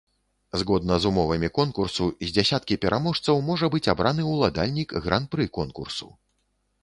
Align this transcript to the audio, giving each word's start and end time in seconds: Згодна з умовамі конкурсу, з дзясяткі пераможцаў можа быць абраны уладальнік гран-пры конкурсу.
Згодна 0.59 0.95
з 1.01 1.05
умовамі 1.09 1.49
конкурсу, 1.57 2.07
з 2.23 2.29
дзясяткі 2.37 2.77
пераможцаў 2.85 3.35
можа 3.49 3.69
быць 3.75 3.83
абраны 3.93 4.23
уладальнік 4.33 4.95
гран-пры 5.05 5.45
конкурсу. 5.59 6.07